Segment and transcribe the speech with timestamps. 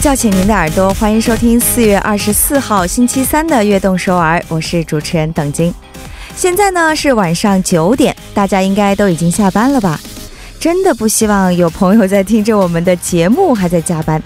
[0.00, 5.74] 叫醒您的耳朵，欢迎收听四月二十四号星期三的《悦动首尔》，我是主持人邓晶。
[6.34, 10.00] 现在呢是晚上九点，大家应该都已经下班了吧？
[10.58, 14.22] 真的不希望有朋友在听着我们的节目还在加班。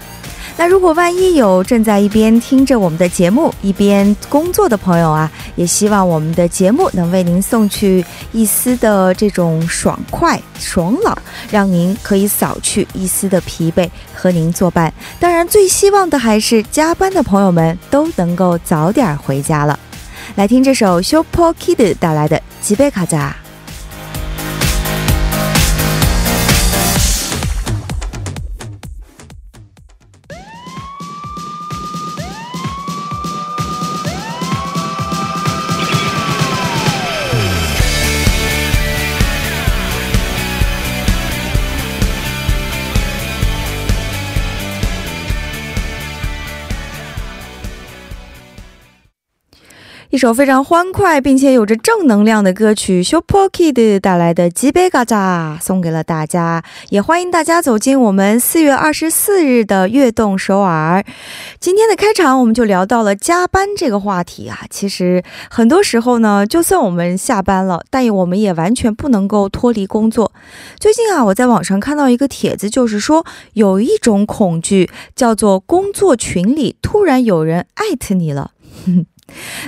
[0.57, 11.17] 那如果万一有正在一边听着我们的节目一边工作的朋友啊，也希望我们的节目能为您送去一丝的这种爽快、爽朗，
[11.51, 14.93] 让您可以扫去一丝的疲惫，和您作伴。
[15.19, 19.77] 当然，最希望的还是加班的朋友们都能够早点回家了。
[20.35, 23.35] 来听这首 Super Kid 带来的《吉贝卡扎》。
[50.15, 61.03] 一首非常欢快并且有着正能量的歌曲，Super Kid 带来的《吉贝嘎扎》送给了大家，也欢迎大家走进我们四月二十四日的悦动首尔。
[61.59, 70.31] 今天的开场我们就聊到了加班这个话题啊，其实很多时候呢，就算我们下班了，但我们也完全不能够脱离工作。
[70.79, 78.51] 最近啊，我在网上看到一个帖子，就是说有一种恐惧叫做工作群里突然有人艾特你了。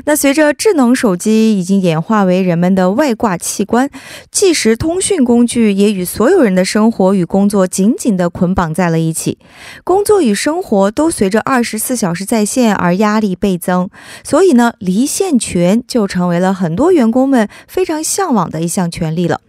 [0.05, 3.89] 那随着智能手机已经演化为人们的外挂器官，
[4.31, 9.37] 即时通讯工具也与所有人的生活与工作紧紧地捆绑在了一起。
[9.83, 13.89] 工作与生活都随着二十四小时在线而压力倍增，
[14.23, 19.41] 所以呢，离线权就成为了很多员工们非常向往的一项权利了。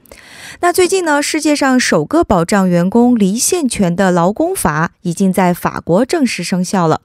[0.61, 7.01] 那最近呢，世界上首个保障员工离线权的劳工法已经在法国正式生效了。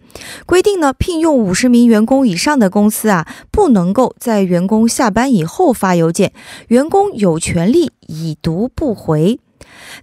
[0.45, 6.33] 规定呢，聘用五十名员工以上的公司啊，不能够在员工下班以后发邮件，
[6.69, 9.39] 员工有权利已读不回。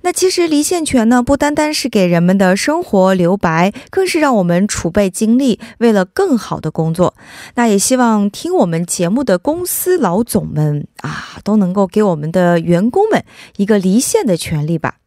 [0.03, 7.15] 那其实离线权呢，不单单是给人们的生活留白，更是让我们储备精力，为了更好的工作。
[7.56, 13.25] 那也希望听我们节目的公司老总们啊，都能够给我们的员工们
[13.56, 14.99] 一个离线的权利吧。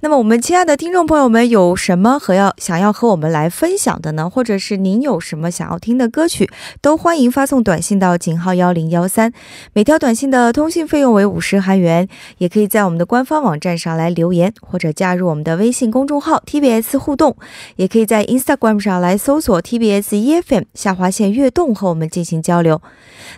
[0.00, 4.28] 那么，我们亲爱的听众朋友们，有什么和要想要和我们来分享的呢？
[4.30, 6.48] 或者是您有什么想要听的歌曲，
[6.80, 9.32] 都欢迎发送短信到井号幺零幺三，
[9.72, 12.08] 每条短信的通信费用为五十韩元。
[12.38, 17.36] 也可以在我们的官方网站上来留言，或者加入我们的微信公众号 TBS 互动，
[17.76, 22.80] 也可以在 Instagram 上来搜索 TBS EFM 下划线悦动和我们进行交流。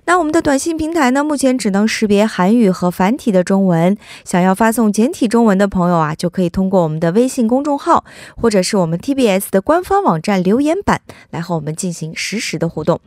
[0.05, 6.10] 那我们的短信平台呢，目前只能识别韩语和繁体的中文，想要发送简体中文的朋友啊。
[6.15, 8.05] 就可以通过我们的微信公众号，
[8.37, 11.01] 或者是我们 TBS 的官方网站留言板
[11.31, 13.01] 来和我们进行实时的互动。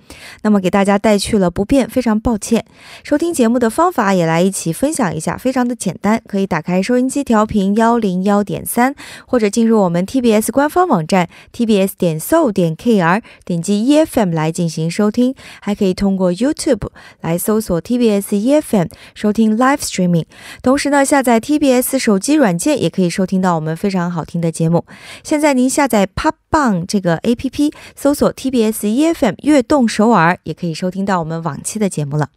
[0.43, 2.63] 那么给大家带去了不便，非常抱歉。
[3.03, 8.95] 收听节目的方法也来一起分享一下，非常的简单，可以打开收音机调频幺零幺点三，
[9.27, 15.35] 或者进入我们 TBS 官方网站 TBS 点 so 点 KR，点击 EFM 来进行收听。
[15.59, 16.87] 还可以通过 YouTube
[17.19, 20.25] 来搜索 TBS EFM 收听 Live Streaming。
[20.61, 22.92] 同时呢，下载 TBS 手机软件也。
[22.92, 24.84] 可以收听到我们非常好听的节目。
[25.22, 32.30] 现在您下载 Pop Bang 这个 A P P，搜索 T B S E F M 悦动首尔，也可以收听到我们往期的节目了。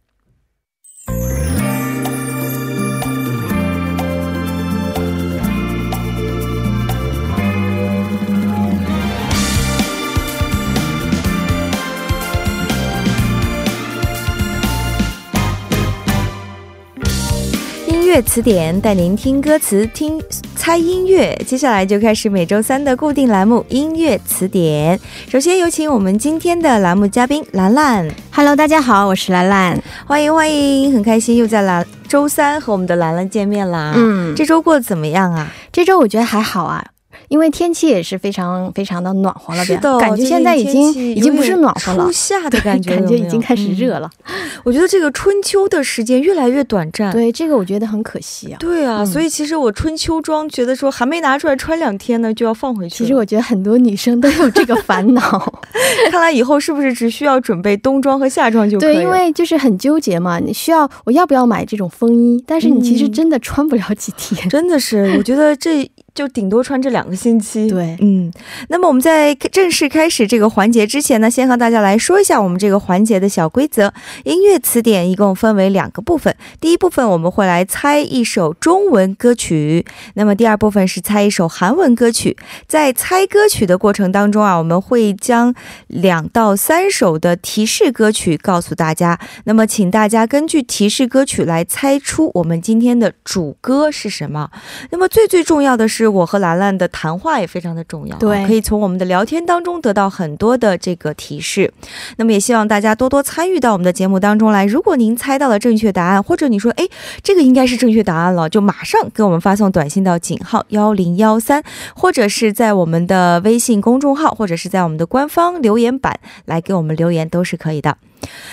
[18.08, 20.18] 乐词典带您听歌词，听
[20.56, 21.38] 猜音乐。
[21.46, 24.98] 接下来就开始每周三的固定栏目——音乐词典。
[25.28, 28.08] 首先有请我们今天的栏目嘉宾兰兰。
[28.32, 33.92] Hello，大家好，我是兰兰，欢迎欢迎，很开心又在兰周三和我们的兰兰见面啦。
[33.94, 35.52] 嗯，这周过得怎么样啊？
[35.70, 36.82] 这周我觉得还好啊。
[37.28, 44.10] 因为天气也是非常非常的暖和了，是的，感觉现在已经已经不是暖和了，初夏的 感觉，感觉已经开始热了。
[44.64, 48.56] 我觉得这个春秋的时间越来越短暂，对这个我觉得很可惜啊。
[48.58, 52.96] 对啊，所以其实我春秋装觉得说还没拿出来穿两天呢，就要放回去。
[52.96, 55.60] 其实我觉得很多女生都有这个烦恼，
[56.10, 58.94] 看来以后是不是只需要准备冬装和夏装就可以？
[58.94, 62.42] 对，因为就是很纠结嘛，你需要我要不要买这种风衣？
[62.46, 65.88] 但是你其实真的穿不了几天，真的是，我觉得这。
[66.18, 67.68] 就顶多穿这两个星期。
[67.68, 68.32] 对嗯，
[68.70, 73.94] 那么我们在正式开始这个环节之前呢，先和大家来说一下我们这个环节的小规则。
[74.24, 82.36] 音乐词典一共分为两个部分，第一部分我们会来猜一首中文歌曲，那么第二部分是猜一首韩文歌曲。
[82.66, 85.54] 在猜歌曲的过程当中啊，我们会将
[85.86, 94.50] 两到三首的提示歌曲告诉大家，那么请大家根据提示歌曲来猜出我们今天的主歌是什么。
[94.90, 101.72] 那么最最重要的是，我和兰兰的谈话也非常的重要啊，对可以从我们的聊天当中得到很多的这个提示。
[102.16, 104.64] 那么也希望大家多多参与到我们的节目当中来。
[104.64, 106.88] 如果您猜到了正确答案，或者你说，哎，
[107.22, 111.62] 这个应该是正确答案了，就马上给我们发送短信到井号幺零幺三，
[111.94, 117.96] 或者是在我们的微信公众号，或者是在我们的官方留言板来给我们留言，都是可以的。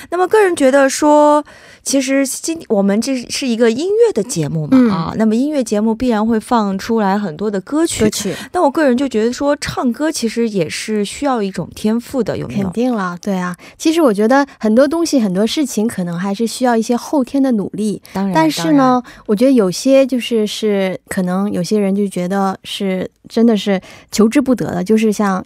[0.10, 1.44] 那么个人觉得说，
[1.84, 8.04] 其实今我们这是一个音乐的节目嘛、嗯啊，那么音乐节目必然会放出来很多的歌曲。
[8.04, 12.74] 歌曲那我个人就觉得说，唱歌其实也是需要一种天赋的，有没有肯？
[12.74, 13.56] 定了，对啊。
[13.78, 18.02] 其实我觉得很多东西、很多事情，可能还是需要一些后天的努力。
[18.14, 25.44] 当然，但是呢，我觉得有些就是是可能有些人就觉得是真的是求之不得的，就是像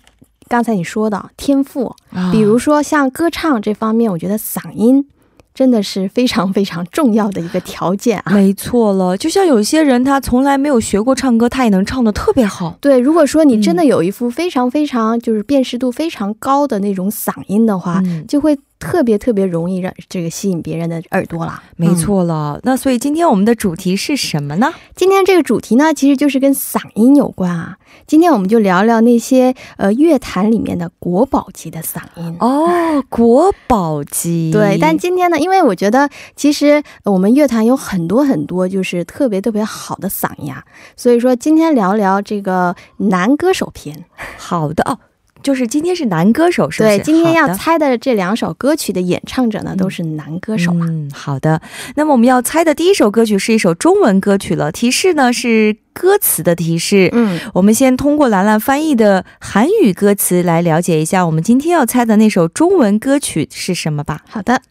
[0.50, 1.96] 刚才你说的天赋，
[2.32, 5.08] 比如说像歌唱这方面，我觉得嗓音
[5.54, 8.34] 真的是非常非常重要的一个条件啊。
[8.34, 12.76] 没错了，就像有些人他从来没有学过唱歌，他也能唱的特别好。
[12.82, 21.62] 对，如果说你真的嗯有一副非常非常就是辨识度非常高的那种嗓音的话，嗯，就会特别特别容易让这个吸引别人的耳朵啦。
[21.76, 22.60] 没嗯错了。
[22.64, 24.74] 那所以今天我们的主题是什么呢？
[24.96, 27.78] 今天这个主题呢，其实就是跟嗓音有关啊。
[28.08, 32.38] 今天我们就聊聊那些呃乐坛里面的国宝级的嗓音。
[32.40, 34.52] 哦，国宝级。
[34.52, 40.64] 对，但今天呢，因为我觉得其实呃我们乐坛有很多很多就是特别特别好的嗓音啊，
[40.96, 44.06] 所以说今天聊聊这个男歌手篇。
[44.38, 44.98] 好的哦，
[45.43, 46.97] 就是今天是男歌手，是不是？
[46.97, 50.87] 对，今天要好的猜的这两首歌曲的演唱者呢，都是男歌手啊。
[50.89, 51.61] 嗯，好的。
[51.97, 57.11] 那么我们要猜的第一首歌曲是一首中文歌曲了，提示呢是歌词的提示。
[57.13, 64.23] 嗯，我们先通过兰兰翻译的韩语歌词来了解一下我们今天要猜的那首中文歌曲是什么吧。
[64.29, 64.63] 好的。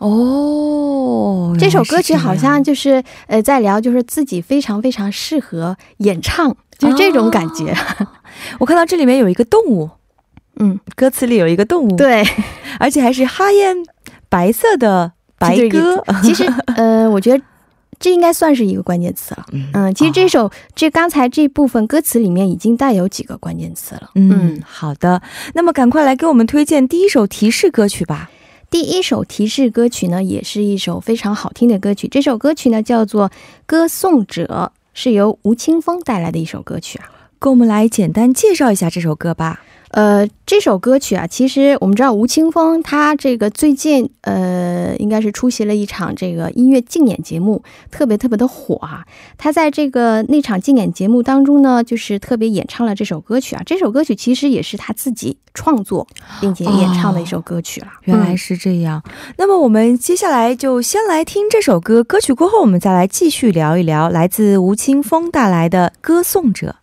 [0.00, 7.64] 哦，这首歌曲好像原来是就是呃在聊，就是自己非常非常适合演唱，就是这种感觉。
[7.64, 8.08] 这样
[8.60, 9.90] 我看到这里面有一个动物，
[10.60, 12.24] 嗯，歌词里有一个动物，，对，
[12.78, 13.76] 而且还是哈烟
[14.28, 16.04] 白色的白鸽。
[16.22, 16.44] 其实
[16.76, 17.42] 呃，我觉得
[18.03, 19.45] 这应该算是一个关键词了。
[19.71, 24.09] 嗯，其实这首、这刚才这部分歌词里面已经带有几个关键词了。
[24.15, 25.21] 嗯，好的。
[25.53, 28.29] 那么赶快来给我们推荐第一首提示歌曲吧。
[28.69, 32.09] 第一首提示歌曲呢，也是一首非常好听的歌曲。
[32.09, 33.29] 这首歌曲呢叫做
[33.65, 37.07] 《歌颂者》，是由吴青峰带来的一首歌曲啊。
[37.43, 39.59] 给我们来简单介绍一下这首歌吧。
[39.89, 47.61] 呃，这首歌曲啊，其实我们知道吴青峰他这个最近呃，应该是出席了一场这个音乐竞演节目，
[47.91, 49.05] 特别特别的火啊。
[49.37, 53.61] 他在这个那场竞演节目当中呢，就是特别演唱了这首歌曲啊。
[53.65, 56.07] 这首歌曲其实也是他自己创作
[56.39, 57.87] 并且演唱的一首歌曲了。
[58.05, 59.03] 原来嗯是这样。
[59.37, 66.77] 那么我们接下来就先来听这首歌，歌曲过后我们再来继续聊一聊来自吴青峰带来的《歌颂者》。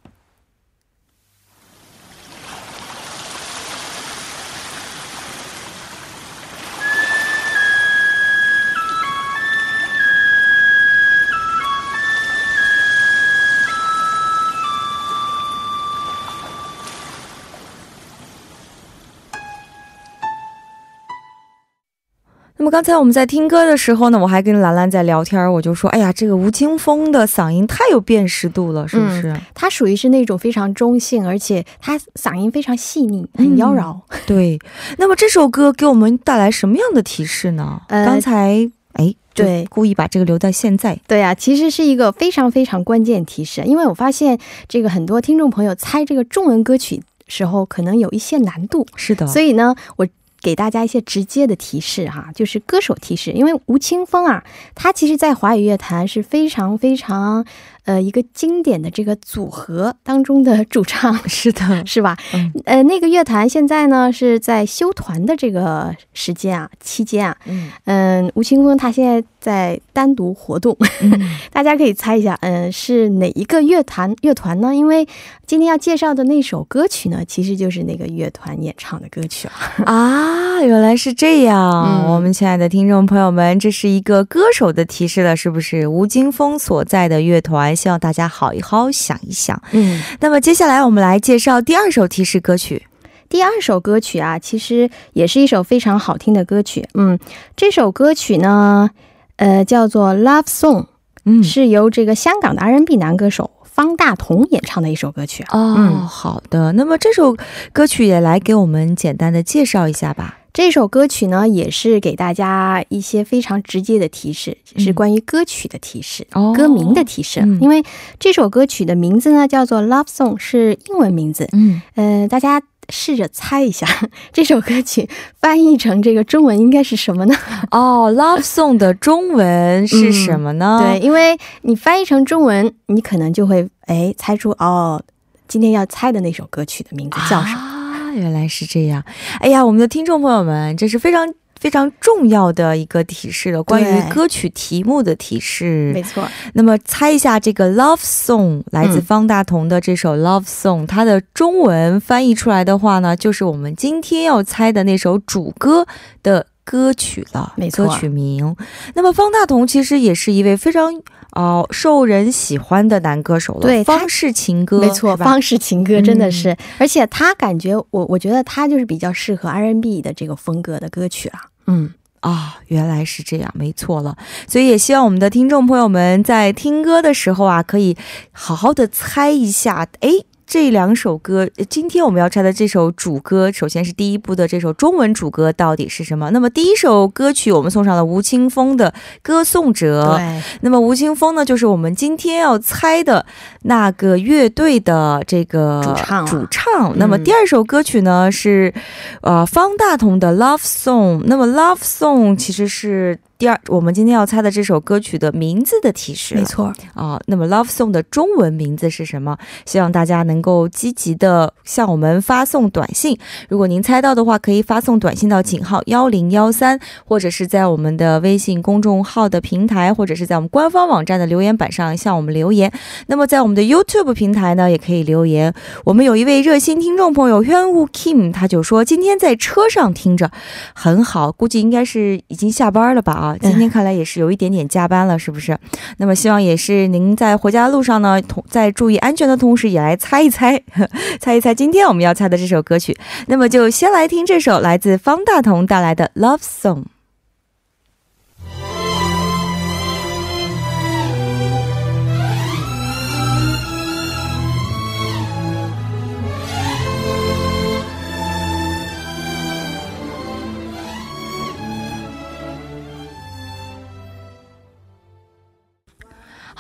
[22.61, 33.99] 那么刚才我们在听歌的时候呢，我还跟兰兰在聊天，我就说：“哎呀，这个吴青峰的嗓音太有辨识度了，是不是？”他属于是那种非常中性，而且他嗓音非常细腻，很妖娆。
[34.27, 34.59] 对。
[34.99, 37.81] 那么这首歌给我们带来什么样的提示呢？
[37.89, 40.99] 呃刚才哎，对故意把这个留在现在。
[41.09, 44.39] 对啊，其实是一个非常非常关键提示，因为我发现
[44.69, 50.07] 这个很多听众朋友猜这个中文歌曲时候可能有一些难度，是的，所以呢，我
[50.41, 54.45] 给大家一些直接的提示哈，就是歌手提示，因为吴青峰啊，
[54.75, 57.45] 他其实在华语乐坛是非常非常。
[57.91, 62.17] 呃，一个经典的这个组合当中的主唱是的， 是吧？
[62.33, 70.77] 嗯，呃，那个乐团现在呢是在休团的这个时间啊期间啊，嗯嗯，吴青峰他现在在单独活动，
[71.53, 74.73] 大家可以猜一下，嗯，是哪一个乐团乐团呢？
[74.73, 75.09] 因为
[75.45, 82.07] 今天要介绍的那首歌曲呢，其实就是那个乐团演唱的歌曲啊 啊，原来是这样。
[82.07, 85.89] 我们亲爱的听众朋友们，这是一个歌手的提示了，是不是？
[85.89, 87.75] 吴青峰所在的乐团。
[87.81, 92.87] 希望大家好一好想一想，嗯，那么接下来我们来介绍第二首提示歌曲。
[93.31, 96.87] 第二首歌曲啊，其实也是一首非常好听的歌曲。
[96.93, 97.19] 嗯，
[97.57, 98.91] 这首歌曲呢，
[99.37, 100.83] 呃，叫做《Love Song》，
[101.25, 105.43] 嗯，是由这个香港的 R&B 男歌手方大同演唱的一首歌曲。
[105.51, 107.35] 哦，好的，那么这首
[107.73, 110.40] 歌曲也来给我们简单的介绍一下吧。
[110.53, 117.41] 这首歌曲呢，也是给大家一些非常直接的提示，是关于歌曲的提示，歌名的提示。
[117.61, 117.83] 因为
[118.19, 121.49] 这首歌曲的名字呢叫做《Love Song》，是英文名字。
[121.53, 123.87] 嗯，呃，大家试着猜一下，
[124.33, 125.09] 这首歌曲
[125.41, 127.35] 翻译成这个中文应该是什么呢？
[127.71, 130.81] 哦，《Love Song》的中文是什么呢？
[130.83, 135.01] 对，因为你翻译成中文，你可能就会哎猜出哦，
[135.47, 137.70] 今天要猜的那首歌曲的名字叫什么。
[138.15, 139.05] 原来是这样，
[139.41, 141.27] 哎呀，我们的听众朋友们，这是非常
[141.59, 145.91] 非常重要的一个提示了，关于歌曲题目的提示。
[145.93, 155.87] 没错，那么猜一下，这个 Love Song 来自方大同的这首 Love Song，它的中文翻译出来的话呢，就是我们今天要猜的那首主歌
[156.23, 157.53] 的歌曲了。
[157.57, 158.55] 没错，歌曲名。
[158.95, 161.01] 那么方大同其实也是一位非常。
[161.37, 171.39] 哦，受人喜欢的男歌手了，对，方式情歌，没错，方式情歌真的是，而且他感觉我，我觉得他就是比较适合 R&B 的这个风格的歌曲了。
[171.69, 174.17] 嗯，啊，原来是这样，没错了，
[174.49, 177.97] 所以也希望我们的听众朋友们在听歌的时候啊，可以
[178.33, 180.11] 好好的猜一下，哎。
[180.51, 186.29] 这两首歌，今天我们要拆的这首主歌，首先是第一部的这首中文主歌到底是什么？
[186.33, 188.91] 那么第一首歌曲我们送上了吴青峰的
[189.23, 190.03] 《歌颂者》。
[190.17, 193.25] 对，那么吴青峰呢，就是我们今天要猜的
[193.63, 196.27] 那个乐队的这个主唱。
[196.27, 196.99] 主唱。
[196.99, 198.75] 那么第二首歌曲呢是，
[199.21, 201.19] 呃，方大同的《Love Song》。
[201.27, 203.21] 那么《Love Song》其实是。
[203.41, 207.19] 第二，我们今天要猜的这首歌曲的名字的提示，没错啊。
[207.25, 209.39] 那么，Love Song 的中文名字是什么？
[209.65, 213.19] 希望大家能够积极的向我们发送短信。
[213.49, 222.71] 如果您猜到的话，可以发送短信到井号幺零幺三，或者是在我们的微信公众号的平台，或者是在我们官方网站的留言板上向我们留言。
[223.07, 225.55] 那么，在我们的 YouTube 平台呢，也可以留言。
[225.87, 230.31] 我们有一位热心听众朋友 Yuan Wu Kim，他就说今天在车上听着
[230.75, 233.30] 很好，估计应该是已经下班了吧啊。
[233.39, 235.57] 今天看来也是有一点点加班了，是不是？
[235.99, 240.63] 那么希望也是您在回家的路上呢，同在注意安全的同时，也来猜一猜，
[241.21, 242.97] 猜一猜今天我们要猜的这首歌曲。
[243.27, 246.83] 那么就先来听这首来自方大同带来的《Love Song》。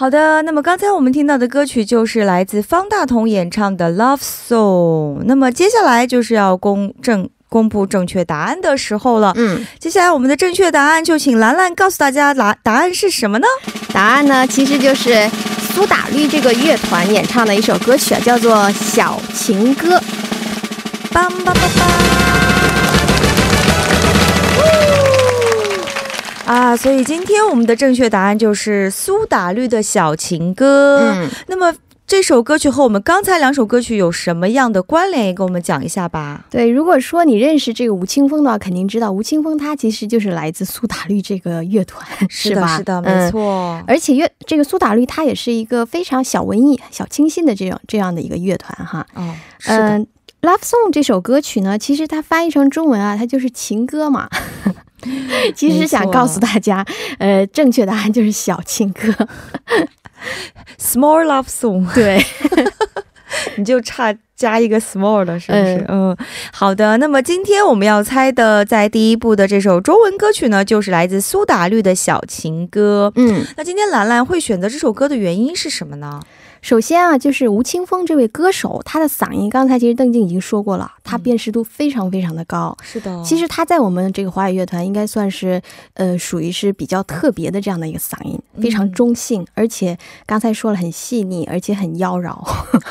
[0.00, 5.18] 好的，那么刚才我们听到的歌曲就是来自方大同演唱的《Love Song》。
[5.26, 9.34] 那么接下来就是要公正公布正确答案的时候了。
[9.36, 13.46] 嗯，接下来我们的正确答案就请兰兰告诉大家答答案是什么呢？
[13.92, 15.28] 答案呢其实就是
[15.74, 19.98] 苏打绿这个乐团演唱的一首歌曲，叫做《小情歌》。
[21.12, 21.60] 梆梆梆梆。
[26.50, 30.98] 啊，所以今天我们的正确答案就是苏打绿的小情歌。
[30.98, 31.72] 嗯，那么
[32.08, 35.26] 这首歌曲和我们刚才两首歌曲有什么样的关联？
[35.26, 36.44] 也跟我们讲一下吧。
[36.50, 42.76] 对，如果说你认识这个吴青峰的话，肯定知道吴青峰他其实就是来自苏打绿这个乐团，是吧？
[42.76, 43.80] 是的，没错。
[43.86, 49.06] 而且乐这个苏打绿，它也是一个非常小文艺、小清新的这种这样的一个乐团哈。
[49.14, 49.32] 哦，
[49.66, 50.04] 嗯，
[50.42, 54.28] 《Love Song》这首歌曲呢，其实它翻译成中文啊，它就是情歌嘛。
[55.54, 56.84] 其实想告诉大家，
[57.18, 59.12] 呃，正确答案就是小情歌
[60.78, 61.86] ，small love song。
[61.94, 62.24] 对，
[63.56, 65.84] 你就差加一个 small 了，是不是？
[65.88, 66.16] 嗯，
[66.52, 66.96] 好的。
[66.96, 73.12] 那么今天我们要猜的，在第一部的这首中文歌曲呢，就是来自苏打绿的小情歌。
[73.16, 76.20] 嗯，那今天兰兰会选择这首歌的原因是什么呢？
[76.62, 82.76] 首先啊，就是吴青峰这位歌手，他的嗓音，刚才其实邓静已经说过了，他辨识度非常非常的高。
[82.82, 85.60] 是的，其实他在我们这个华语乐团应该算是，
[85.94, 92.36] 呃，属于是比较特别的这样的一个嗓音，非常中性，而且刚才说了很细腻，而且很妖娆。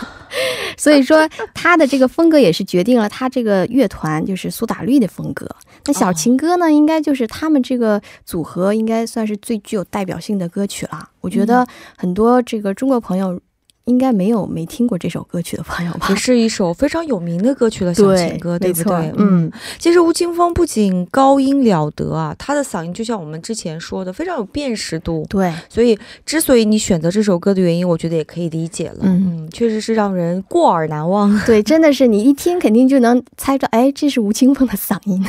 [0.76, 5.48] 所以说他的这个风格也是决定了他这个乐团就是苏打绿的风格。
[5.86, 11.10] 那小情歌呢，应该就是他们这个组合应该算是最具有代表性的歌曲了。
[11.22, 13.40] 我觉得很多这个中国朋友。
[13.86, 16.08] 应该没有没听过这首歌曲的朋友吧？
[16.10, 19.12] 也是一首非常有名的歌曲的小情歌，对不对？
[19.18, 25.26] 嗯，其实吴青峰不仅高音了得啊，他的嗓音就像我们之前说的，非常有辨识度。
[25.28, 29.00] 对，所以之所以你选择这首歌的原因，我觉得也可以理解了。
[29.02, 31.36] 嗯，确实是让人过耳难忘。
[31.48, 35.26] 对，真的是你一听肯定就能猜到，哎，这是吴青峰的嗓音。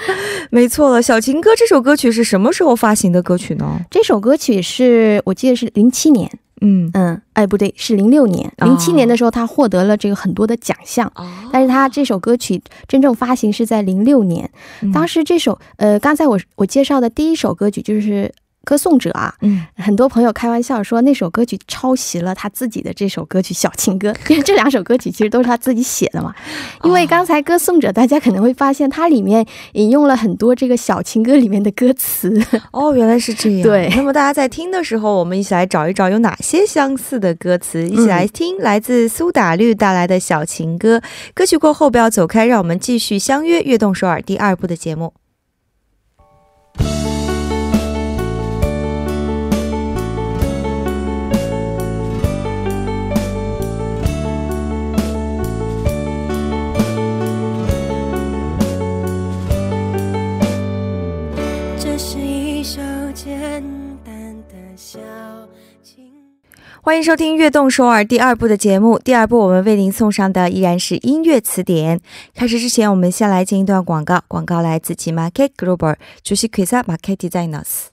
[0.50, 3.80] 没错了，小情歌这首歌曲是什么时候发行的歌曲呢？
[3.90, 6.30] 这首歌曲是我记得是零七年。
[6.62, 11.12] 嗯嗯，哎，不对，是零六年、零七年的时候，他获得了这个很多的奖项。
[11.52, 14.50] 但是他这首歌曲真正发行是在零六年。
[14.94, 18.32] 当时这首，呃，刚才我我介绍的第一首歌曲就是。
[18.64, 26.34] 歌颂者啊，嗯，很多朋友开玩笑说那首歌曲抄袭了他自己的这首歌曲《小情歌》，因为这两首歌曲其实都是他自己写的嘛。
[26.84, 32.40] 因为刚才歌颂者，大家可能会发现它里面引用了很多这个小情歌里面的歌词。
[32.72, 33.62] 哦，原来是这样。
[33.62, 41.00] 对，那么大家在听的时候，我们一起来找一找有哪些相似的歌词，一起来听来自苏打绿带来的小情歌。
[41.34, 45.14] 歌曲过后不要走开，让我们继续相约《悦动首尔》第二部的节目。
[66.84, 68.98] 欢迎收听《悦动首尔》第二部的节目。
[68.98, 72.00] 第二部我们为您送上的依然是音乐词典。
[72.34, 74.20] 开始之前，我们先来进一段广告。
[74.26, 77.91] 广告来自 Market Global 主席 Krisa Market Designers。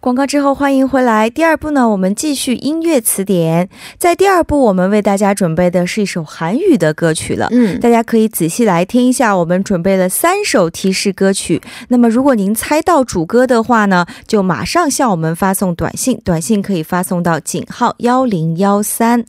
[0.00, 1.28] 广告之后，欢迎回来。
[1.28, 3.68] 第二步呢，我们继续音乐词典。
[3.98, 7.48] 在第二步，我们为大家准备的是一首韩语的歌曲了。
[7.50, 9.36] 嗯，大家可以仔细来听一下。
[9.36, 11.60] 我们准备了三首提示歌曲。
[11.88, 16.18] 那么，如果您猜到主歌的话呢，就马上向我们发送短信。
[16.24, 19.22] 短信可以发送到井号幺零幺三。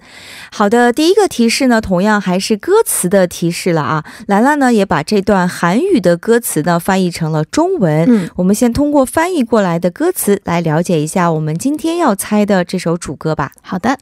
[0.54, 4.06] 好的，第一个提示呢，同样还是歌词的提示了啊。
[4.28, 8.06] 兰兰呢，也把这段韩语的歌词呢翻译成了中文。
[8.08, 10.61] 嗯，我们先通过翻译过来的歌词来。
[10.62, 13.52] 了解一下我们今天要猜的这首主歌吧。
[13.62, 13.98] 好的，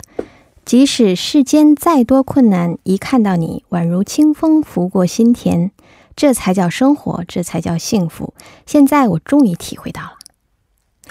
[0.64, 5.72] 即使世间再多困难，一看到你，宛如清风拂过心田，
[6.16, 8.34] 这才叫生活，这才叫幸福。
[8.66, 10.12] 现在我终于体会到了。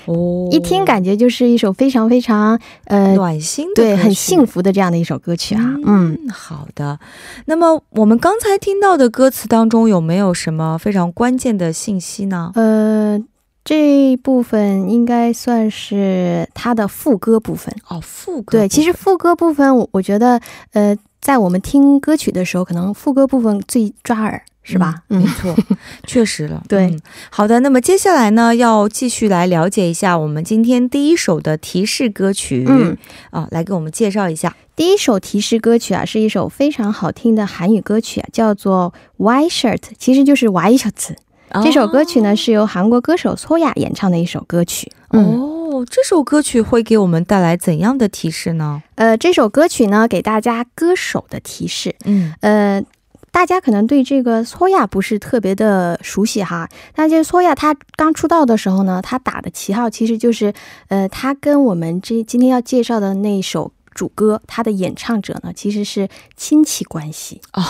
[0.07, 5.75] 哦，一听感觉就是一首非常非常呃暖心的，对，很幸福的这样的一首歌曲啊。
[5.85, 7.01] 嗯，好的。
[7.47, 12.53] 那么我们刚才听到的歌词当中有没有什么非常关键的信息呢？
[12.55, 13.21] 呃。
[13.69, 20.41] 这部分应该算是它的副歌部分哦，副歌对，其实副歌部分，我我觉得，
[20.73, 25.03] 呃，在我们听歌曲的时候，可能副歌部分最抓耳，是吧？
[25.09, 25.55] 没错，
[26.09, 26.63] 确实了。
[26.67, 26.97] 对，
[27.29, 32.97] 好的，那么接下来呢，要继续来了解一下我们今天第一首的提示歌曲，嗯
[33.29, 41.17] 啊，来给我们介绍一下第一首提示歌曲啊，是一首非常好听的韩语歌曲啊，叫做《White Shirt》，其实就是 White Shirt。
[41.63, 44.91] 这首歌曲呢是由韩国歌手崔亚演唱的一首歌曲。
[45.11, 48.83] 哦，这首歌曲会给我们带来怎样的提示呢？
[48.97, 51.95] 呃，这首歌曲呢给大家歌手的提示。
[52.05, 52.83] 嗯，呃，
[53.31, 56.69] 大家可能对这个崔亚不是特别的熟悉哈。
[56.95, 60.53] 但是崔亚他刚出道的时候呢，他打的旗号其实就是，
[60.89, 63.73] 呃，他跟我们这今天要介绍的那首。
[63.99, 67.61] 主歌，他的演唱者呢，其实是亲戚关系哦，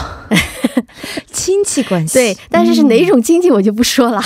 [1.33, 4.21] 亲戚关系对，但是是哪种亲戚我就不说了。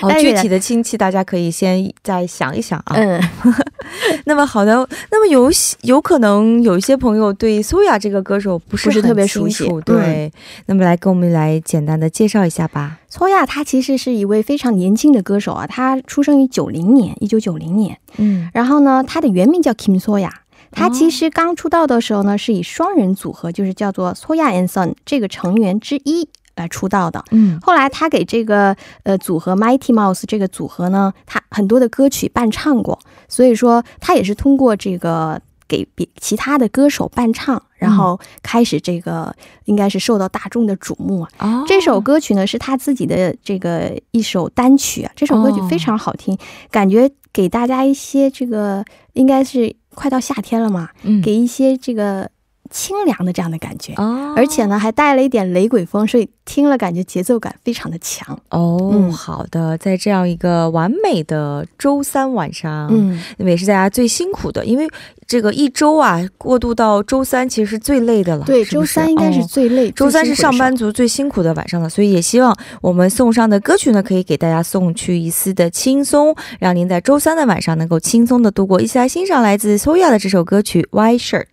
[0.00, 2.94] 哦，具体的亲戚大家可以先再想一想啊。
[2.94, 3.20] 嗯，
[4.26, 5.50] 那么好的，那么有
[5.82, 10.32] 有可能有一些朋友对苏雅这个歌手不是特别熟悉，对，
[10.66, 12.98] 那么来跟我们来简单的介绍一下吧。
[13.08, 17.98] 苏亚他其实是一位非常年轻的歌手啊，他出生于九零年，一九九零年。
[18.18, 20.32] 嗯，然后呢，他的原名叫 Kim 苏雅。
[20.72, 27.24] 他其实刚出道的时候呢，是以双人组合，就是叫做 Soya and Son 这个成员之一来出道的。
[27.30, 41.64] 嗯，后来他给这个呃组合 Mighty Mouse 这个组合呢，他很多的歌曲伴唱过，所以说他也是通过这个给别其他的歌手伴唱，然后开始这个应该是受到大众的瞩目啊。
[41.66, 46.38] 这首歌曲呢是他自己的这个一首单曲啊，这首歌曲非常好听，
[46.70, 49.74] 感觉给大家一些这个应该是。
[50.00, 51.20] 快到夏天了嘛，嗯。
[51.20, 52.30] 给一些这个
[52.70, 53.92] 清凉的这样的感觉。
[53.96, 58.38] 哦，而且呢，还带了一点雷鬼风，所以听了感觉节奏感非常的强。
[58.50, 64.88] 哦，嗯好的，在这样一个完美的周三晚上，嗯，那么也是大家最辛苦的，因为
[65.26, 68.44] 这个一周啊，过渡到周三其实是最累的了。
[68.44, 78.80] 对，周三应该是哦最累，周三是上班族最辛苦的晚上了，所以也希望我们送上的歌曲呢，可以给大家送去一丝的轻松，让您在周三的晚上能够轻松的度过。
[78.80, 81.44] 一起来欣赏来自 Soya 的这首歌曲《White Shirt》。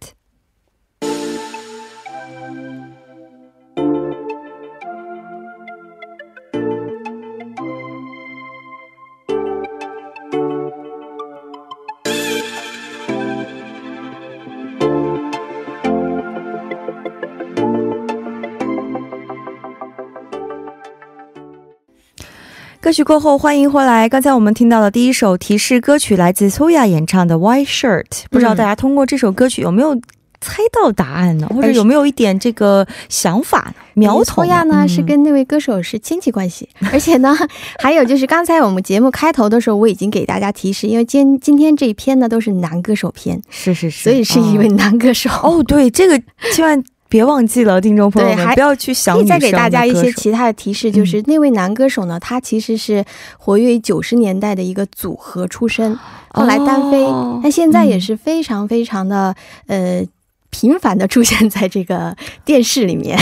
[22.88, 24.08] 歌曲过后，欢迎回来。
[24.08, 29.94] 刚才我们听到的第一首提示歌曲来自 Soya 演唱的《White Shirt》，不知道大家通过这首歌曲有没有
[30.40, 31.50] 猜到答案呢？
[31.54, 34.88] 或者有没有一点这个想法呢、苗头托亚呢、嗯。
[34.88, 37.38] 是跟那位歌手是亲戚关系， 而且呢，
[37.80, 45.30] 还有就是刚才我们节目开头的时候，我已经给大家提示，因为今今天这一篇呢都是男歌手篇，是是是，所以是一位男歌手。
[45.44, 46.18] 哦，对，这个
[46.56, 53.04] 千万别忘记了，听众朋友对还们不要去想可以再给大家一些其他的提示，就是那位男歌手呢，他其实是
[53.38, 55.98] 活跃于九十年代的一个组合出身，
[56.34, 59.34] 后来单飞，哦但现在也是非常非常的
[59.68, 60.04] 呃
[60.50, 63.18] 频繁的出现在这个电视里面。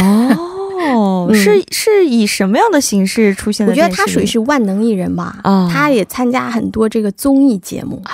[0.93, 3.87] 哦， 嗯是是以什么样的形式出现的我觉？
[3.87, 8.01] 得他属于是万能艺人吧，啊他也参加很多这个综艺节目。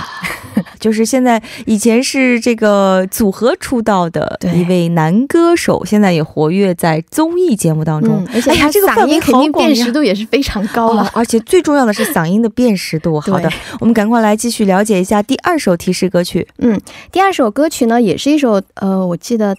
[0.81, 8.25] 就是现在以前是这个组合出道的一位男歌手，现在也活跃在综艺节目当中。
[8.25, 11.03] 嗯，而且哎呀这个嗓音肯定辨识度也是非常高了。
[11.03, 13.17] 哦，而且最重要的是嗓音的辨识度。
[13.21, 16.47] 好的，我们赶快来继续了解一下第二首提示歌曲。
[16.57, 16.77] 嗯
[17.11, 19.55] 第二首歌曲呢，也是一首呃，我记得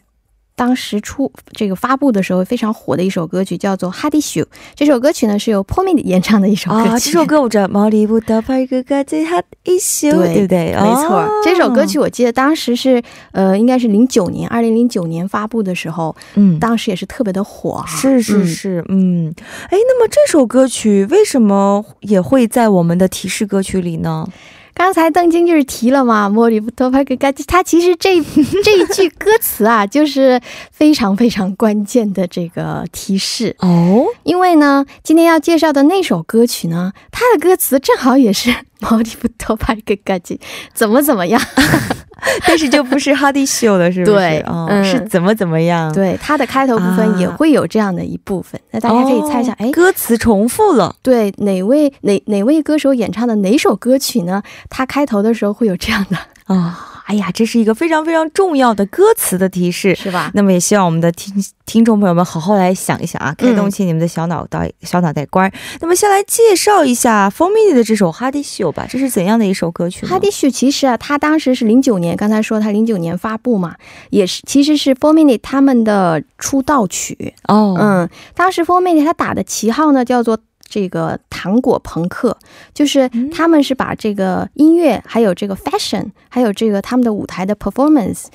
[0.63, 4.41] 当时出这个发布的时候非常火的一首歌曲，叫做《哈迪秀》。
[4.77, 6.89] 这首歌曲呢是由 Pomi 演唱的一首歌曲。
[6.89, 10.73] 啊，这首歌我知道，毛里不达拍个嘎子哈一宿，对对不对？
[10.81, 17.87] 没错，哦这首歌曲我记得当时是呃，应该是零九年，二零零九年发布的时候，嗯，当时也是特别的火哈。
[17.89, 24.29] 是是嗯是，嗯，哎，那么这首歌曲为什么也会在我们的提示歌曲里呢？
[24.75, 28.21] 刚才邓晶就是提了嘛，莫里布托帕格嘎，它其实这
[28.65, 33.55] 这一句歌词啊，就是非常非常关键的这个提示。
[33.61, 40.39] 哦，因为呢，今天要介绍的那首歌曲呢，它的歌词正好也是毛利不托帕格嘎叽，
[40.75, 41.41] 怎么怎么样？
[42.47, 44.13] 但是就不是哈迪秀了，是不是？
[44.17, 45.93] 对哦，嗯是怎么怎么样？
[45.93, 50.95] 对，它的开头部分也会有这样的一部分，那大家可以猜一下，哎、哦歌词重复了。
[51.03, 54.43] 对哪位哪哪位歌手演唱的哪首歌曲呢？
[54.71, 56.17] 它开头的时候会有这样的，
[56.55, 59.95] 啊、哎呀，这是一个非常非常重要的歌词的提示。
[59.95, 60.31] 是吧？
[60.35, 61.35] 那么也希望我们的听
[61.65, 65.53] 听众朋友们好好来想一想啊，开动起你们的小脑袋、小脑袋瓜儿。
[65.81, 70.11] 那么先来介绍一下 m i 的这首《哈迪秀》吧，这是怎样的一首歌曲呢？
[70.11, 73.77] 哈迪秀其实啊，他当时是零九年，刚才说他零九年发布嘛，
[74.11, 77.35] 也是其实是 Four Minute 他们的出道曲。
[77.49, 80.39] 哦，嗯，当时 Four Minute 他打的旗号呢叫做
[80.73, 82.35] 这个糖果朋克，
[82.73, 88.29] 就是嗯他们是把这个音乐还有这个 fashion，还有这个他们的舞台的 performance，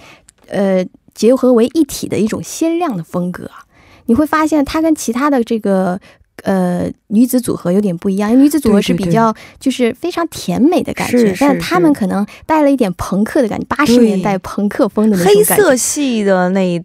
[0.48, 3.50] 呃，结合为一体的一种鲜亮的风格。
[4.06, 6.00] 你会发现它跟其他的这个。
[6.44, 15.44] 呃，女子组合有点不一样，因为女子组合是比较就是非常甜美的感觉，但是但他们可能带了一点朋克的感觉，八十年代朋克风的那种黑。
[15.44, 16.80] 色系的那一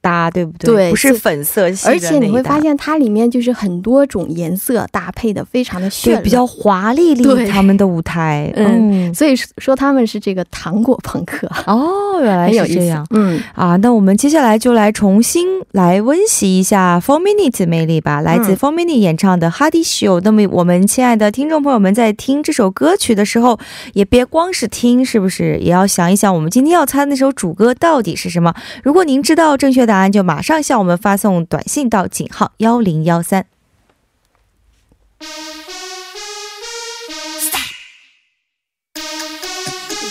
[0.00, 0.74] 搭，对不对？
[0.74, 13.06] 对不是粉色系的而且你会发现，它里面就是很多种颜色搭配的非常的绚对，比较华丽丽对他们的舞台， 嗯嗯，所以说他们是这个糖果朋克，哦，原来 是这样。
[13.10, 20.18] 嗯，啊，那我们接下来就来重新来温习一下 Four Minutes 魅力吧，来自嗯 Four Minute 演唱的《哈迪秀》。
[20.24, 23.58] 那么我们亲爱的听众朋友们，在听这首歌曲的时候，
[23.94, 25.58] 也别光是听，是不是？
[25.58, 28.54] 也要想一想，我们今天要猜的那首主歌到底是什么？
[28.82, 33.44] 如果您知道正确答案，就马上向我们发送短信到井号幺零幺三。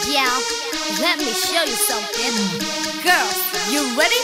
[0.05, 0.27] Yeah,
[0.99, 2.59] let me show you something.
[3.05, 3.25] Girl,
[3.71, 4.19] you ready?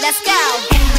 [0.00, 0.95] Let's go.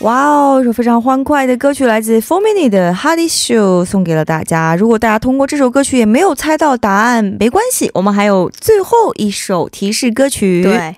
[0.00, 4.74] 哇哦，一首非常欢快的歌曲，来自 Four Minute 的《哈迪秀》，送给了大家。
[4.74, 10.96] 如果大家通过这首歌曲也没有猜到答案，没关系，我们还有最后一首提示歌曲。，对。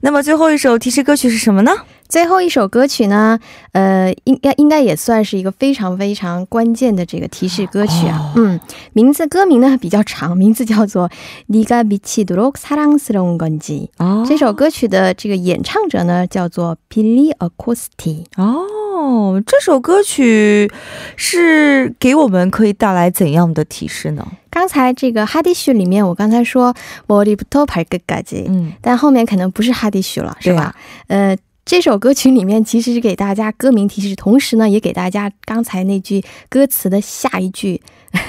[0.00, 1.72] 那么最后一首提示歌曲是什么呢？
[2.11, 3.37] 最后一首歌曲呢，
[3.73, 8.31] 呃，应该应该也算是一个非常非常关键的这个提示歌曲啊。
[8.37, 8.57] 嗯，
[8.93, 11.09] 名字歌名呢比较长，名字叫做《
[11.49, 13.89] 네가미치도록사랑스러운건지》。
[13.97, 18.23] 哦这首歌曲的这个演唱者呢叫做 Billy Acosti。
[18.37, 20.71] 哦，这首歌曲
[21.17, 24.25] 是给我们可以带来怎样的提示呢？
[24.49, 26.73] 刚才这个哈迪须里面，我刚才说
[27.07, 30.73] 머리부터발끝까지， 嗯，但后面可能不是哈迪须了，是吧？
[31.07, 31.35] 呃。
[31.65, 37.81] 这首歌曲里面其实是给大家歌名提示，同时呢，也给大家刚才那句歌词的下一句“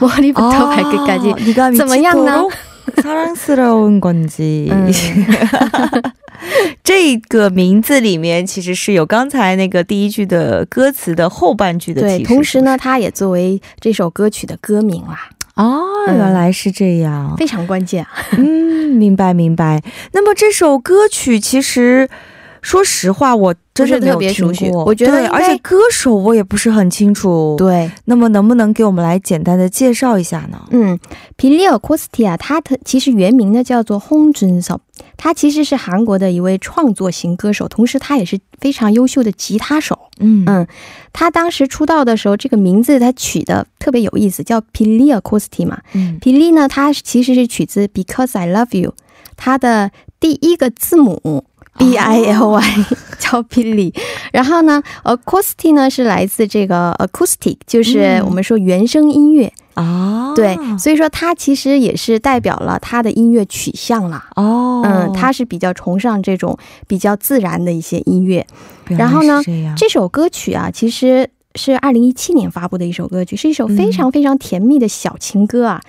[0.00, 2.42] 머리부터발끝까지”， 네가 怎么样呢
[2.96, 4.92] 사랑스러운건지 嗯，
[6.82, 12.24] 这个名字里面其实是有刚才那个第一句的歌词的后半句的提对，示。
[12.24, 17.36] 同时呢，它也作为这首歌曲的歌名啦，哦，嗯原来是这样。
[17.36, 18.10] 非常关键啊。
[18.32, 18.44] 嗯，
[18.96, 19.80] 明白明白。
[20.12, 22.08] 那么这首歌曲其实，
[22.67, 24.83] 说实话，我真的没有听过。
[24.83, 27.55] 我觉得，而且歌手我也不是很清楚。
[27.57, 30.61] 对，那么能不能给我们来简单的介绍一下呢？
[30.71, 30.99] 嗯，
[31.37, 34.81] 皮利尔·科斯蒂亚，他的其实原名呢叫做洪俊松，
[35.15, 39.97] 他其实是韩国的一位创作型歌手，同时他也是非常优秀的吉他手。
[40.19, 40.67] 嗯嗯，
[41.13, 45.79] 他当时出道的时候，这个名字他取的特别有意思，叫皮利尔·科斯蒂嘛。
[45.93, 48.91] 嗯，皮利呢，他其实是取自《Because I Love You》，
[49.37, 51.45] 他的第一个字母。
[51.77, 52.85] B I L Y，
[53.19, 53.93] 叫 Billy。
[54.31, 60.33] 然后呢，Acoustic 呢是来自这个 Acoustic，就是我们说原声音乐啊。
[60.35, 64.23] 对，所以说它其实也是代表了他的音乐取向了。
[64.35, 68.45] 哦，嗯，他是比较崇尚这种比较自然的一些音乐。
[68.85, 69.41] 然后呢，
[69.75, 75.81] 这首歌曲啊，其实是二零一七年发布的一首歌曲，是一首非常非常甜蜜的小情歌啊。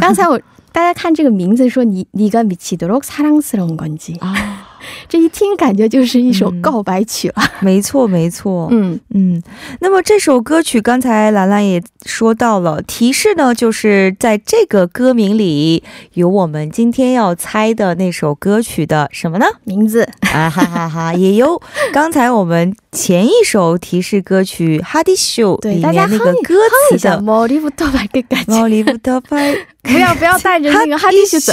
[0.00, 0.40] 刚才我
[0.72, 4.49] 大家看这个名字说你你个米奇多罗萨朗斯隆根吉啊。
[5.08, 7.34] 这一听感觉就是一首告白曲了。
[7.60, 8.68] 没错，没错。
[8.70, 9.42] 嗯嗯。
[9.80, 15.82] 那么这首歌曲，刚才兰兰也说到了，提示呢，就是在这个歌名里
[16.14, 19.46] 有我们今天要猜的那首歌曲的什么呢？
[19.64, 21.14] 名字 啊哈哈哈！
[21.14, 21.60] 也有
[21.92, 26.54] 刚才我们前一首提示歌曲《哈迪秀》里面那个歌
[26.90, 28.52] 词的“毛利布托白”的感觉。
[28.52, 31.52] 毛利布托白，不要不要带着那个哈迪秀走。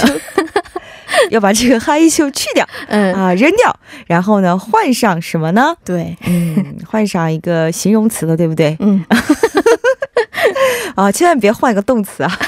[1.30, 3.74] 要把这个哈迪秀去掉嗯，啊，扔掉，
[4.06, 5.74] 然后呢换上什么呢？
[5.84, 8.76] 对，嗯，换上一个形容词了，对不对？
[8.80, 9.04] 嗯，
[10.94, 12.38] 啊，千万别换个动词啊，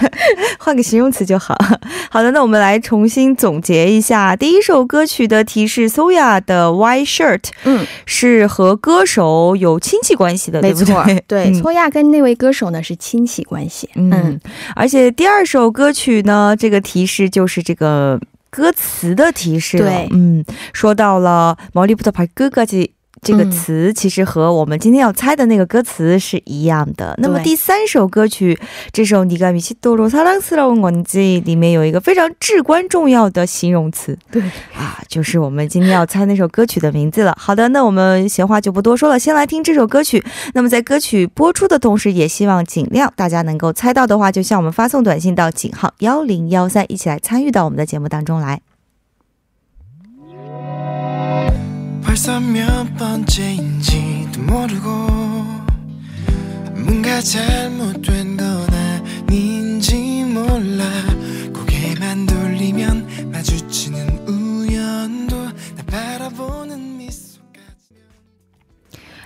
[0.58, 1.56] 换个形容词就好。
[2.10, 13.90] 好的，那我们来重新总结一下第一首歌曲的提示，Soya 的 White Shirt 嗯，是和歌手有亲戚关系的，没错对不对？，对，嗯亚跟那位歌手呢是亲戚关系。
[13.94, 14.40] 嗯，
[14.74, 18.18] 而且第二首歌曲呢，这个提示就是这个
[18.50, 19.76] 歌词的提示。
[19.78, 22.90] 对嗯，说到了毛利布特牌哥哥这。
[23.21, 27.13] 这个词其实和我们今天要猜的那个歌词是一样的。
[27.19, 28.57] 那么第三首歌曲，
[28.91, 34.41] 这首《你가미치도록사랑스러운건지》里面有一个非常至关重要的形容词，对
[34.73, 37.35] 啊，就是我们今天要猜那首歌曲的名字了。
[37.37, 40.23] 好的，那我们闲话就不多说了，先来听这首歌曲。
[40.55, 48.61] 那么在歌曲播出的同时，也希望尽量大家能够猜到的话，就向我们发送短信到井号幺零幺三，一起来参与到我们的节目当中来。
[52.15, 54.89] 벌써 몇 번째인지도 모르고
[56.75, 58.67] 뭔가 잘못된 건
[59.27, 60.83] 아닌지 몰라
[61.53, 67.95] 고개만 돌리면 마주치는 우연도 날 바라보는 미소까지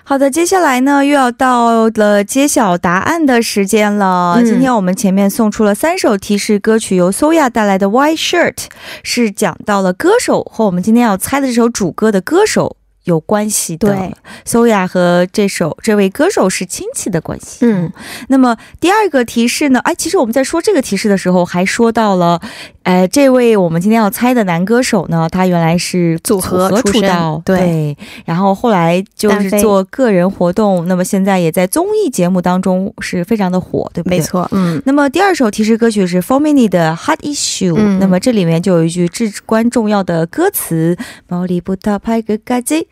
[0.04, 4.36] 好的，接下来呢又要到了揭晓答案的时间了。
[4.38, 8.54] 嗯今天我们前面送出了三首提示歌曲，由 Soya 带来的《White Shirt》
[9.02, 12.78] 是讲到了歌手和我们今天要猜的这首主歌的歌手
[13.11, 13.89] 有关系的。
[13.89, 14.15] 对
[14.47, 17.67] ，Soya 和这首这位歌手是亲戚的关系。
[17.67, 17.93] 嗯，
[18.29, 19.81] 那么第二个提示呢？
[19.81, 22.41] 哎，其实我们在说这个提示的时候，还说到了，
[22.85, 34.19] 呃，这位我们今天要猜的男歌手呢，他原来是组合出道，对然后后来就是做个人活动，那么现在也在综艺节目当中是非常的火，对不对？
[34.19, 34.23] 没。
[34.23, 40.97] 错，嗯，那么第二首提示歌曲是 Four Mini 的 Hot Issue，、嗯那么这里面就有一句至关重要的歌词：
[41.27, 42.87] 毛利不到拍个嘎叽。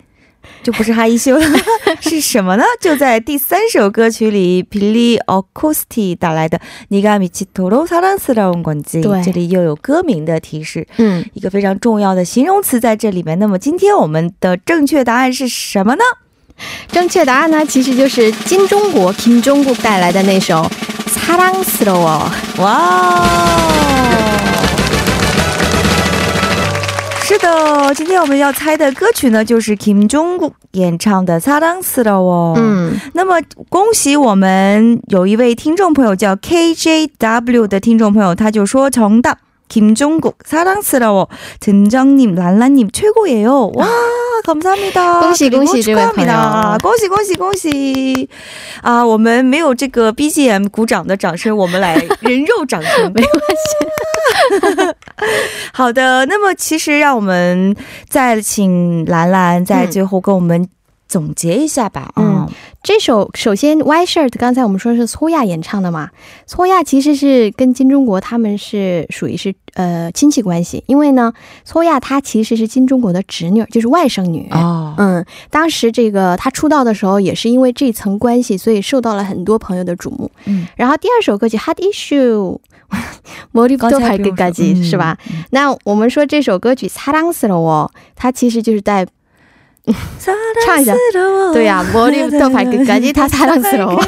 [0.62, 1.46] 就不是哈一秀了，
[2.02, 2.64] 是什么呢？
[2.82, 6.58] 就在第三首歌曲里，Billy Acosti 带来的《
[6.90, 13.40] 你가미치도록사랑스러운건지》，对这里又有歌名的提示，嗯，一个非常重要的形容词在这里面。
[13.40, 16.04] 那么今天我们的正确答案是什么呢？
[16.90, 20.62] 正确答案呢，其实就是金钟国金钟国带来的那首《
[21.08, 22.62] 사랑스러워》。
[22.62, 24.67] 哇哦！
[27.28, 32.54] 是的，今天我们要猜的歌曲呢，就是 Kim Jong-kook 演唱的《사랑스러워》。
[32.58, 39.38] 嗯，那么恭喜我们有一位听众朋友叫 KJW 的听众朋友，他就说정답
[39.70, 41.28] 김종국 사랑스러워
[41.60, 43.72] 등장님 랄라님 최고예요.
[43.74, 43.88] 와
[44.44, 45.22] 감사합니다.
[45.22, 46.32] 恭喜恭喜这位朋友。
[46.32, 46.78] 축하합니다.
[46.80, 48.30] 恭喜恭喜恭喜
[48.82, 49.04] 啊！
[49.04, 54.96] 我们没有这个 BGM 鼓掌的掌声，我们来人肉掌声，没关系。
[55.74, 57.76] 好的，那么其实让我们
[58.08, 60.68] 再请兰兰在最后跟我们
[61.08, 62.12] 总结一下吧。
[62.18, 62.48] 嗯
[62.88, 66.10] 这首首先 White Shirt 刚才我们说是搓亚演唱的嘛，
[66.46, 74.48] 搓亚其实是跟金钟国他们是属于是呃亲戚关系，因为呢搓亚她其实是金钟国的侄女，就是外甥女。
[74.52, 80.30] 哦，嗯，当时这个她出道的时候，也是因为这层关系，所以受到了很多朋友的瞩目。
[80.46, 85.18] 嗯，然后第二首歌曲《Hot Issue》，머리부터 刚才不用 발끝까지 说嗯是吧？
[85.52, 89.08] 那我们说这首歌曲《사랑스러워》，它其实就是在
[90.64, 90.94] 唱一下
[91.54, 94.02] 对呀、머리부터 발끝까지 다 사랑스러워。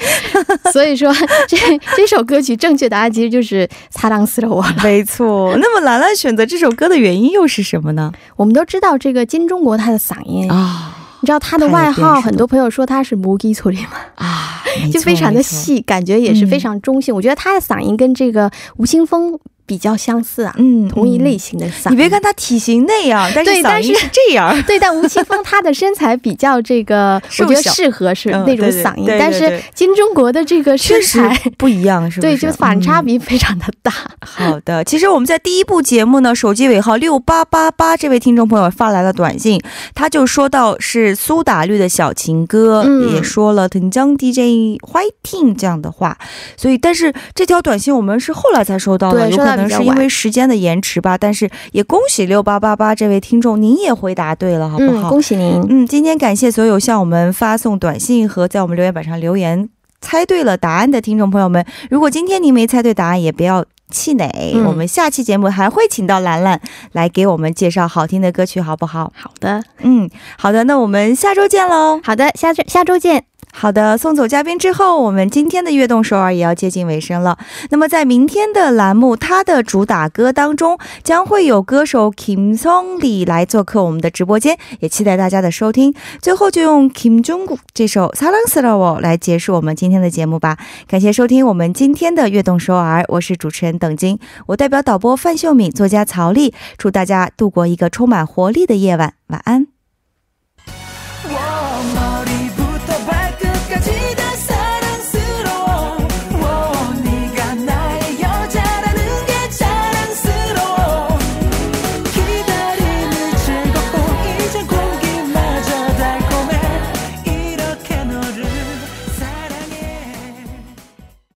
[0.73, 1.13] 所以说
[1.47, 1.57] 这
[1.95, 4.61] 这首歌曲正确答案其实就是사랑스러워。
[4.83, 5.55] 没错。
[5.57, 8.11] 那么兰兰选择这首歌的原因又是什么呢？
[8.35, 14.61] 我们都知道这个金钟国他的嗓音，啊你知道他的外号，很多朋友说他是모기소리嘛，啊，
[14.91, 17.15] 就非常的细，感觉也是非常中性。
[17.15, 19.39] 我觉得他的嗓音跟这个吴青峰
[19.70, 21.90] 比较相似啊，嗯，同一类型的嗓。
[21.90, 24.52] 你别看他体型那样， 但是嗓音是这样。
[24.66, 32.22] 对，但吴青峰他的身材比较这个，我觉得适合是嗯那种嗓音，对对但是金钟国的这个身材，不一样，是吧？
[32.22, 33.92] 对，就反差嗯比非常的大。
[34.20, 39.60] 好的，其实我们在第一部节目呢，手机尾号六八八八这位听众朋友发来了短信，
[39.94, 46.18] 他就说到是苏打绿的小情歌，嗯也说了藤江 DJ Whiting 这样的话，
[46.56, 55.10] 所以但是这条短信我们是后来才收到的，有可能是因到比较晚为时间的延迟吧，但是也恭喜六八八八这位听众，您也回答对了，好不嗯，好？
[55.10, 55.66] 恭喜您。
[55.68, 59.68] 嗯，今天感谢所有向我们发送短信和在我们留言板上留言
[60.00, 61.64] 猜对了答案的听众朋友们。
[61.90, 66.60] 如果今天您没猜对答案，也不要气馁，嗯我们下期节目还会请到兰兰
[66.92, 69.12] 来给我们介绍好听的歌曲，好不好？
[69.16, 72.00] 好的，嗯，好的，那我们下周见喽。
[72.02, 73.29] 好的，下周下周见。
[73.57, 77.37] 好的，送走嘉宾之后，我们今天的悦动首尔也要接近尾声了。
[77.69, 85.93] 那么在明天的栏目，它的主打歌当中将会有歌手 Kim Song Lee 来做客我们的直播间，也期待大家的收听。
[86.21, 90.57] 最后就用 Kim Jong-kook 这首《사랑스러워》来结束我们今天的节目吧。
[90.85, 99.67] 感谢收听我们今天的悦动首尔，我是主持人等金，我代表导播范秀敏、作家曹丽，祝大家度过一个充满活力的夜晚，晚安。